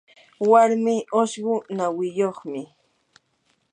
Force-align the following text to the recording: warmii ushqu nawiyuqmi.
warmii 0.49 1.01
ushqu 1.21 1.53
nawiyuqmi. 1.75 2.61